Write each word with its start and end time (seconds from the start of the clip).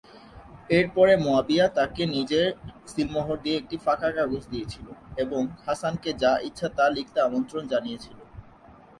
এর 0.69 0.85
পরে, 0.95 1.13
মুয়াবিয়া 1.17 1.65
তাকে 1.77 2.03
নীচে 2.05 2.15
নিজের 2.15 2.47
সীলমোহর 2.91 3.37
দিয়ে 3.43 3.59
একটি 3.59 3.75
ফাঁকা 3.85 4.09
কাগজ 4.17 4.43
দিয়েছিল, 4.47 4.87
এবং 5.17 5.41
হাসানকে 5.65 6.09
যা 6.13 6.31
ইচ্ছা 6.47 6.67
তা 6.77 6.85
লিখতে 6.95 7.19
আমন্ত্রণ 7.21 7.63
জানিয়েছিল। 7.67 8.17